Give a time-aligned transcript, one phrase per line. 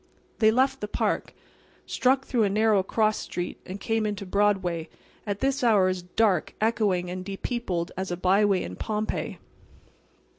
[0.39, 1.31] They left the park,
[1.85, 4.89] struck through a narrow cross street, and came into Broadway,
[5.27, 9.37] at this hour as dark, echoing and de peopled as a byway in Pompeii.